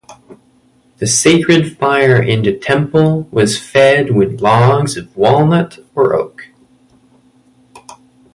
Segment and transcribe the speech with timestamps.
[0.97, 6.47] The sacred fire in the temple was fed with logs of walnut or oak.